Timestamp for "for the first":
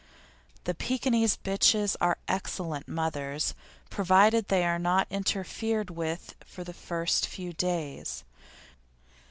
6.43-7.27